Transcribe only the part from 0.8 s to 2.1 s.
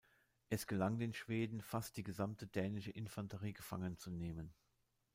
den Schweden, fast die